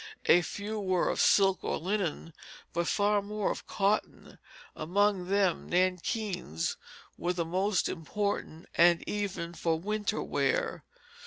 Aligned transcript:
A 0.25 0.41
few 0.41 0.79
were 0.79 1.09
of 1.09 1.21
silk 1.21 1.63
or 1.63 1.77
linen, 1.77 2.33
but 2.73 2.87
far 2.87 3.21
more 3.21 3.51
of 3.51 3.67
cotton; 3.67 4.39
among 4.75 5.27
them 5.27 5.69
nankeens 5.69 6.75
were 7.19 7.33
the 7.33 7.45
most 7.45 7.87
imported 7.87 8.65
and 8.73 9.03
even 9.07 9.53
for 9.53 9.79
winter 9.79 10.23
wear. 10.23 10.83